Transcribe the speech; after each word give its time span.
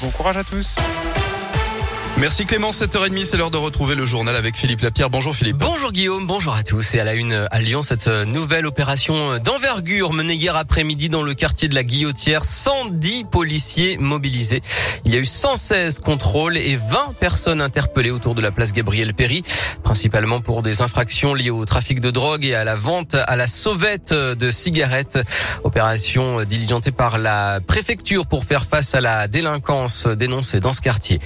Bon 0.00 0.10
courage 0.12 0.38
à 0.38 0.44
tous. 0.44 0.74
Merci 2.18 2.44
Clément, 2.44 2.70
7h30, 2.70 3.24
c'est 3.24 3.38
l'heure 3.38 3.50
de 3.50 3.56
retrouver 3.56 3.94
le 3.94 4.04
journal 4.04 4.36
avec 4.36 4.54
Philippe 4.54 4.82
Lapierre. 4.82 5.08
Bonjour 5.08 5.34
Philippe. 5.34 5.56
Bonjour 5.56 5.90
Guillaume, 5.90 6.26
bonjour 6.26 6.54
à 6.54 6.62
tous. 6.62 6.94
Et 6.94 7.00
à 7.00 7.04
la 7.04 7.14
une 7.14 7.46
à 7.50 7.58
Lyon, 7.60 7.80
cette 7.80 8.08
nouvelle 8.08 8.66
opération 8.66 9.38
d'envergure 9.38 10.12
menée 10.12 10.34
hier 10.34 10.54
après-midi 10.54 11.08
dans 11.08 11.22
le 11.22 11.32
quartier 11.32 11.68
de 11.68 11.74
la 11.74 11.82
Guillotière. 11.82 12.44
110 12.44 13.24
policiers 13.24 13.96
mobilisés. 13.96 14.60
Il 15.06 15.14
y 15.14 15.16
a 15.16 15.20
eu 15.20 15.24
116 15.24 16.00
contrôles 16.00 16.58
et 16.58 16.76
20 16.76 17.14
personnes 17.18 17.62
interpellées 17.62 18.10
autour 18.10 18.34
de 18.34 18.42
la 18.42 18.50
place 18.50 18.74
Gabriel 18.74 19.14
Péry, 19.14 19.42
principalement 19.82 20.40
pour 20.40 20.62
des 20.62 20.82
infractions 20.82 21.32
liées 21.32 21.48
au 21.48 21.64
trafic 21.64 22.00
de 22.00 22.10
drogue 22.10 22.44
et 22.44 22.54
à 22.54 22.64
la 22.64 22.74
vente 22.74 23.14
à 23.14 23.36
la 23.36 23.46
sauvette 23.46 24.12
de 24.12 24.50
cigarettes. 24.50 25.18
Opération 25.64 26.44
diligentée 26.44 26.92
par 26.92 27.18
la 27.18 27.60
préfecture 27.66 28.26
pour 28.26 28.44
faire 28.44 28.66
face 28.66 28.94
à 28.94 29.00
la 29.00 29.26
délinquance 29.26 30.06
dénoncée 30.06 30.60
dans 30.60 30.74
ce 30.74 30.82
quartier. 30.82 31.18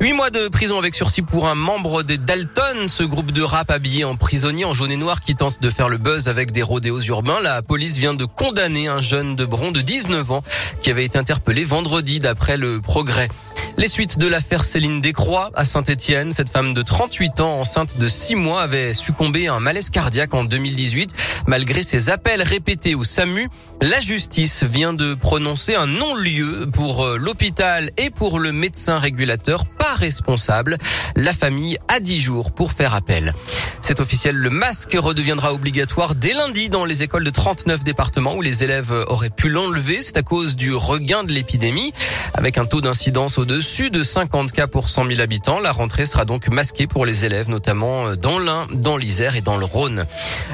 Huit 0.00 0.12
mois 0.12 0.23
de 0.30 0.48
prison 0.48 0.78
avec 0.78 0.94
sursis 0.94 1.22
pour 1.22 1.48
un 1.48 1.54
membre 1.54 2.02
des 2.02 2.16
Dalton, 2.16 2.88
ce 2.88 3.02
groupe 3.02 3.30
de 3.32 3.42
rap 3.42 3.70
habillé 3.70 4.04
en 4.04 4.16
prisonnier 4.16 4.64
en 4.64 4.72
jaune 4.72 4.90
et 4.90 4.96
noir 4.96 5.20
qui 5.20 5.34
tente 5.34 5.60
de 5.60 5.68
faire 5.68 5.88
le 5.88 5.98
buzz 5.98 6.28
avec 6.28 6.50
des 6.52 6.62
rodéos 6.62 7.00
urbains. 7.00 7.40
La 7.40 7.62
police 7.62 7.98
vient 7.98 8.14
de 8.14 8.24
condamner 8.24 8.88
un 8.88 9.00
jeune 9.00 9.36
de 9.36 9.44
Bron 9.44 9.70
de 9.70 9.80
19 9.80 10.30
ans 10.30 10.42
qui 10.82 10.90
avait 10.90 11.04
été 11.04 11.18
interpellé 11.18 11.64
vendredi 11.64 12.20
d'après 12.20 12.56
le 12.56 12.80
progrès. 12.80 13.28
Les 13.76 13.88
suites 13.88 14.18
de 14.18 14.28
l'affaire 14.28 14.64
Céline 14.64 15.00
Descroix 15.00 15.50
à 15.54 15.64
Saint-Etienne. 15.64 16.32
Cette 16.32 16.48
femme 16.48 16.74
de 16.74 16.82
38 16.82 17.40
ans, 17.40 17.56
enceinte 17.56 17.98
de 17.98 18.06
6 18.06 18.36
mois, 18.36 18.62
avait 18.62 18.94
succombé 18.94 19.48
à 19.48 19.54
un 19.54 19.60
malaise 19.60 19.90
cardiaque 19.90 20.32
en 20.34 20.44
2018. 20.44 21.42
Malgré 21.48 21.82
ses 21.82 22.08
appels 22.08 22.42
répétés 22.42 22.94
au 22.94 23.02
SAMU, 23.02 23.48
la 23.82 23.98
justice 23.98 24.62
vient 24.62 24.92
de 24.92 25.14
prononcer 25.14 25.74
un 25.74 25.88
non-lieu 25.88 26.68
pour 26.72 27.04
euh, 27.04 27.16
l'hôpital 27.18 27.90
et 27.98 28.10
pour 28.10 28.38
le 28.38 28.52
médecin 28.52 28.98
régulateur 28.98 29.66
pas 29.66 29.94
responsable. 29.94 30.78
La 31.16 31.32
famille 31.32 31.76
a 31.88 31.98
10 31.98 32.20
jours 32.20 32.52
pour 32.52 32.72
faire 32.72 32.94
appel. 32.94 33.34
C'est 33.86 34.00
officiel, 34.00 34.34
le 34.34 34.48
masque 34.48 34.96
redeviendra 34.98 35.52
obligatoire 35.52 36.14
dès 36.14 36.32
lundi 36.32 36.70
dans 36.70 36.86
les 36.86 37.02
écoles 37.02 37.22
de 37.22 37.28
39 37.28 37.84
départements 37.84 38.34
où 38.34 38.40
les 38.40 38.64
élèves 38.64 39.04
auraient 39.08 39.28
pu 39.28 39.50
l'enlever. 39.50 40.00
C'est 40.00 40.16
à 40.16 40.22
cause 40.22 40.56
du 40.56 40.74
regain 40.74 41.22
de 41.22 41.32
l'épidémie. 41.32 41.92
Avec 42.32 42.56
un 42.56 42.64
taux 42.64 42.80
d'incidence 42.80 43.36
au-dessus 43.36 43.90
de 43.90 44.02
50 44.02 44.52
cas 44.52 44.68
pour 44.68 44.88
100 44.88 45.08
000 45.08 45.20
habitants, 45.20 45.60
la 45.60 45.70
rentrée 45.70 46.06
sera 46.06 46.24
donc 46.24 46.48
masquée 46.48 46.86
pour 46.86 47.04
les 47.04 47.26
élèves, 47.26 47.50
notamment 47.50 48.16
dans 48.16 48.38
l'Ain, 48.38 48.66
dans 48.72 48.96
l'Isère 48.96 49.36
et 49.36 49.42
dans 49.42 49.58
le 49.58 49.66
Rhône. 49.66 50.06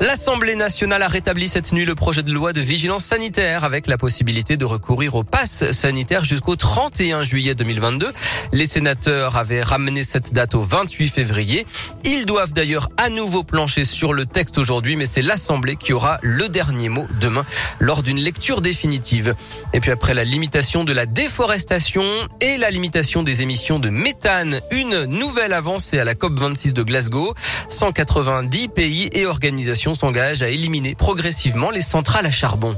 L'Assemblée 0.00 0.54
nationale 0.54 1.02
a 1.02 1.08
rétabli 1.08 1.48
cette 1.48 1.72
nuit 1.72 1.84
le 1.84 1.94
projet 1.94 2.22
de 2.22 2.32
loi 2.32 2.54
de 2.54 2.62
vigilance 2.62 3.04
sanitaire 3.04 3.62
avec 3.62 3.88
la 3.88 3.98
possibilité 3.98 4.56
de 4.56 4.64
recourir 4.64 5.16
au 5.16 5.22
pass 5.22 5.70
sanitaire 5.72 6.24
jusqu'au 6.24 6.56
31 6.56 7.24
juillet 7.24 7.54
2022. 7.54 8.10
Les 8.52 8.66
sénateurs 8.66 9.36
avaient 9.36 9.62
ramené 9.62 10.02
cette 10.02 10.32
date 10.32 10.54
au 10.54 10.60
28 10.60 11.08
février. 11.08 11.66
Ils 12.04 12.24
doivent 12.24 12.54
d'ailleurs 12.54 12.88
à 12.96 13.10
nouveau 13.18 13.42
plancher 13.42 13.82
sur 13.82 14.12
le 14.12 14.26
texte 14.26 14.58
aujourd'hui, 14.58 14.94
mais 14.94 15.04
c'est 15.04 15.22
l'Assemblée 15.22 15.74
qui 15.74 15.92
aura 15.92 16.20
le 16.22 16.48
dernier 16.48 16.88
mot 16.88 17.04
demain 17.20 17.44
lors 17.80 18.04
d'une 18.04 18.18
lecture 18.18 18.60
définitive. 18.60 19.34
Et 19.72 19.80
puis 19.80 19.90
après 19.90 20.14
la 20.14 20.22
limitation 20.22 20.84
de 20.84 20.92
la 20.92 21.04
déforestation 21.04 22.04
et 22.40 22.56
la 22.58 22.70
limitation 22.70 23.24
des 23.24 23.42
émissions 23.42 23.80
de 23.80 23.90
méthane, 23.90 24.60
une 24.70 25.04
nouvelle 25.06 25.52
avancée 25.52 25.98
à 25.98 26.04
la 26.04 26.14
COP26 26.14 26.74
de 26.74 26.84
Glasgow. 26.84 27.34
190 27.68 28.68
pays 28.68 29.10
et 29.12 29.26
organisations 29.26 29.94
s'engagent 29.94 30.44
à 30.44 30.48
éliminer 30.48 30.94
progressivement 30.94 31.70
les 31.70 31.82
centrales 31.82 32.26
à 32.26 32.30
charbon. 32.30 32.76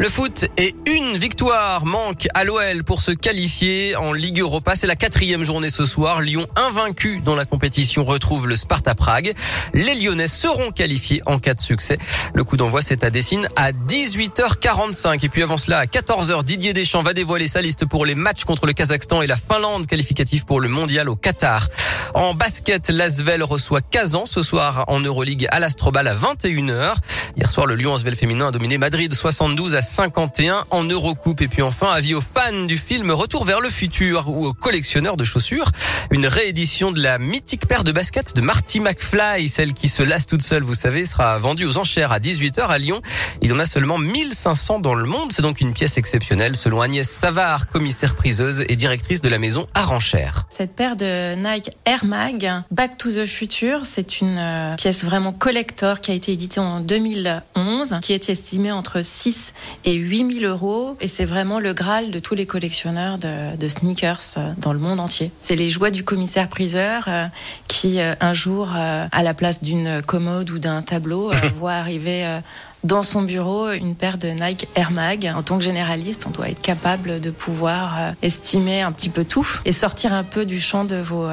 Le 0.00 0.08
foot 0.08 0.46
et 0.56 0.76
une 0.86 1.18
victoire 1.18 1.84
manque 1.84 2.28
à 2.32 2.44
l'OL 2.44 2.84
pour 2.84 3.02
se 3.02 3.10
qualifier 3.10 3.96
en 3.96 4.12
Ligue 4.12 4.38
Europa. 4.38 4.76
C'est 4.76 4.86
la 4.86 4.94
quatrième 4.94 5.42
journée 5.42 5.70
ce 5.70 5.84
soir. 5.84 6.20
Lyon 6.20 6.46
invaincu 6.54 7.18
dans 7.18 7.34
la 7.34 7.44
compétition 7.44 8.04
retrouve 8.04 8.46
le 8.46 8.54
Sparta 8.54 8.94
Prague. 8.94 9.32
Les 9.74 9.96
Lyonnais 9.96 10.28
seront 10.28 10.70
qualifiés 10.70 11.20
en 11.26 11.40
cas 11.40 11.54
de 11.54 11.60
succès. 11.60 11.98
Le 12.32 12.44
coup 12.44 12.56
d'envoi 12.56 12.80
c'est 12.80 13.02
à 13.02 13.10
Dessine 13.10 13.48
à 13.56 13.72
18h45. 13.72 15.24
Et 15.24 15.28
puis 15.28 15.42
avant 15.42 15.56
cela 15.56 15.78
à 15.78 15.86
14h, 15.86 16.44
Didier 16.44 16.72
Deschamps 16.72 17.02
va 17.02 17.12
dévoiler 17.12 17.48
sa 17.48 17.60
liste 17.60 17.84
pour 17.84 18.06
les 18.06 18.14
matchs 18.14 18.44
contre 18.44 18.66
le 18.66 18.74
Kazakhstan 18.74 19.22
et 19.22 19.26
la 19.26 19.36
Finlande 19.36 19.88
qualificatif 19.88 20.44
pour 20.44 20.60
le 20.60 20.68
mondial 20.68 21.08
au 21.08 21.16
Qatar. 21.16 21.66
En 22.14 22.34
basket, 22.34 22.88
l'Asvel 22.88 23.42
reçoit 23.42 23.80
Kazan 23.82 24.24
ce 24.26 24.42
soir 24.42 24.84
en 24.88 25.00
Euroleague 25.00 25.46
à 25.50 25.60
l'Astrobal 25.60 26.08
à 26.08 26.14
21h. 26.14 26.94
Hier 27.36 27.50
soir, 27.50 27.66
le 27.66 27.74
Lyon 27.74 27.94
Asvel 27.94 28.16
féminin 28.16 28.48
a 28.48 28.50
dominé 28.50 28.78
Madrid 28.78 29.12
72 29.12 29.74
à 29.74 29.82
51 29.82 30.64
en 30.70 30.84
Eurocoupe. 30.84 31.40
Et 31.42 31.48
puis 31.48 31.62
enfin, 31.62 31.90
avis 31.90 32.14
aux 32.14 32.20
fans 32.20 32.64
du 32.66 32.78
film 32.78 33.10
Retour 33.10 33.44
vers 33.44 33.60
le 33.60 33.68
futur 33.68 34.28
ou 34.28 34.46
aux 34.46 34.54
collectionneurs 34.54 35.16
de 35.16 35.24
chaussures. 35.24 35.70
Une 36.10 36.26
réédition 36.26 36.90
de 36.90 37.00
la 37.00 37.18
mythique 37.18 37.66
paire 37.66 37.84
de 37.84 37.92
baskets 37.92 38.34
de 38.34 38.40
Marty 38.40 38.80
McFly, 38.80 39.46
celle 39.48 39.74
qui 39.74 39.88
se 39.88 40.02
lasse 40.02 40.26
toute 40.26 40.42
seule, 40.42 40.62
vous 40.62 40.74
savez, 40.74 41.04
sera 41.04 41.38
vendue 41.38 41.66
aux 41.66 41.76
enchères 41.76 42.12
à 42.12 42.18
18h 42.18 42.66
à 42.66 42.78
Lyon. 42.78 43.02
Il 43.42 43.50
y 43.50 43.52
en 43.52 43.58
a 43.58 43.66
seulement 43.66 43.98
1500 43.98 44.80
dans 44.80 44.94
le 44.94 45.04
monde. 45.04 45.30
C'est 45.32 45.42
donc 45.42 45.60
une 45.60 45.74
pièce 45.74 45.98
exceptionnelle 45.98 46.56
selon 46.56 46.80
Agnès 46.80 47.08
Savard, 47.08 47.68
commissaire 47.68 48.14
priseuse 48.14 48.64
et 48.68 48.76
directrice 48.76 49.20
de 49.20 49.28
la 49.28 49.38
maison 49.38 49.66
Aranchère. 49.74 50.46
Cette 50.48 50.74
paire 50.74 50.96
de 50.96 51.34
Nike 51.34 51.70
Air 51.84 51.97
Mag, 52.04 52.50
Back 52.70 52.98
to 52.98 53.10
the 53.10 53.24
Future, 53.24 53.80
c'est 53.84 54.20
une 54.20 54.36
euh, 54.38 54.76
pièce 54.76 55.04
vraiment 55.04 55.32
collector 55.32 56.00
qui 56.00 56.10
a 56.10 56.14
été 56.14 56.32
éditée 56.32 56.60
en 56.60 56.80
2011, 56.80 57.98
qui 58.02 58.12
est 58.12 58.28
estimée 58.28 58.72
entre 58.72 59.02
6 59.02 59.52
et 59.84 59.94
8000 59.94 60.44
euros. 60.44 60.96
Et 61.00 61.08
c'est 61.08 61.24
vraiment 61.24 61.58
le 61.60 61.72
Graal 61.72 62.10
de 62.10 62.18
tous 62.18 62.34
les 62.34 62.46
collectionneurs 62.46 63.18
de, 63.18 63.56
de 63.56 63.68
sneakers 63.68 64.36
euh, 64.36 64.52
dans 64.58 64.72
le 64.72 64.78
monde 64.78 65.00
entier. 65.00 65.30
C'est 65.38 65.56
les 65.56 65.70
joies 65.70 65.90
du 65.90 66.04
commissaire 66.04 66.48
priseur 66.48 67.04
euh, 67.08 67.26
qui, 67.68 68.00
un 68.00 68.32
jour, 68.32 68.70
à 68.74 69.22
la 69.22 69.34
place 69.34 69.62
d'une 69.62 70.02
commode 70.02 70.50
ou 70.50 70.58
d'un 70.58 70.82
tableau, 70.82 71.30
voit 71.58 71.72
arriver 71.72 72.40
dans 72.84 73.02
son 73.02 73.22
bureau 73.22 73.70
une 73.70 73.94
paire 73.94 74.18
de 74.18 74.28
Nike 74.28 74.68
Air 74.74 74.90
Mag. 74.90 75.32
En 75.34 75.42
tant 75.42 75.58
que 75.58 75.64
généraliste, 75.64 76.26
on 76.26 76.30
doit 76.30 76.48
être 76.48 76.62
capable 76.62 77.20
de 77.20 77.30
pouvoir 77.30 78.12
estimer 78.22 78.82
un 78.82 78.92
petit 78.92 79.08
peu 79.08 79.24
tout 79.24 79.46
et 79.64 79.72
sortir 79.72 80.12
un 80.12 80.24
peu 80.24 80.44
du 80.44 80.60
champ 80.60 80.84
de 80.84 80.96
vos 80.96 81.28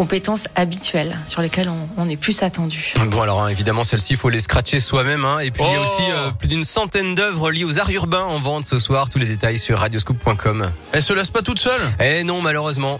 compétences 0.00 0.48
habituelles 0.56 1.14
sur 1.26 1.42
lesquelles 1.42 1.68
on, 1.68 2.02
on 2.02 2.08
est 2.08 2.16
plus 2.16 2.42
attendu. 2.42 2.94
Bon 3.10 3.20
alors 3.20 3.42
hein, 3.42 3.48
évidemment 3.48 3.84
celle-ci 3.84 4.14
il 4.14 4.16
faut 4.18 4.30
les 4.30 4.40
scratcher 4.40 4.80
soi-même 4.80 5.26
hein. 5.26 5.40
et 5.40 5.50
puis 5.50 5.62
il 5.62 5.70
y 5.70 5.74
a 5.74 5.78
Oh 5.78 5.82
aussi 5.82 6.10
euh, 6.10 6.30
plus 6.30 6.48
d'une 6.48 6.64
centaine 6.64 7.14
d'œuvres 7.14 7.50
liées 7.50 7.64
aux 7.64 7.78
arts 7.78 7.90
urbains 7.90 8.22
en 8.24 8.38
vente 8.38 8.64
ce 8.66 8.78
soir. 8.78 9.10
Tous 9.10 9.18
les 9.18 9.26
détails 9.26 9.58
sur 9.58 9.78
radioscoop.com. 9.78 10.70
Elle 10.92 11.02
se 11.02 11.12
laisse 11.12 11.28
pas 11.28 11.42
toute 11.42 11.58
seule? 11.58 11.78
Eh 12.02 12.24
non 12.24 12.40
malheureusement. 12.40 12.98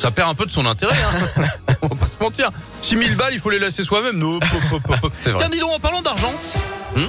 Ça 0.00 0.10
perd 0.10 0.30
un 0.30 0.34
peu 0.34 0.44
de 0.44 0.50
son 0.50 0.66
intérêt, 0.66 0.96
hein. 0.96 1.42
On 1.82 1.86
va 1.86 1.94
pas 1.94 2.08
se 2.08 2.20
mentir. 2.20 2.50
6000 2.80 3.14
balles, 3.14 3.34
il 3.34 3.38
faut 3.38 3.50
les 3.50 3.60
laisser 3.60 3.84
soi-même. 3.84 4.20
Vrai. 4.40 5.10
Tiens, 5.20 5.48
dis 5.48 5.60
donc, 5.60 5.70
en 5.70 5.78
parlant 5.78 6.02
d'argent, 6.02 6.32
Hmm? 6.96 7.06